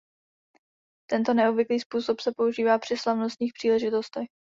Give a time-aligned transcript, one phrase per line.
[1.09, 4.27] Tento neobvyklý způsob se používá při slavnostních příležitostech.